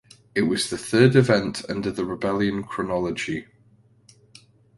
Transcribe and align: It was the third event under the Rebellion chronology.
It 0.33 0.41
was 0.49 0.71
the 0.71 0.79
third 0.79 1.15
event 1.15 1.61
under 1.69 1.91
the 1.91 2.03
Rebellion 2.05 2.63
chronology. 2.63 3.45